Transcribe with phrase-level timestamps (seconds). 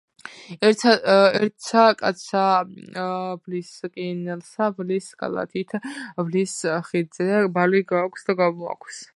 [0.67, 2.45] ერთსა კაცსა
[3.41, 5.77] ბლისკინელსა ბლის კალათით
[6.31, 6.57] ბლის
[6.89, 9.03] ხიდზედა ბალი გააქვს და გამოაქვს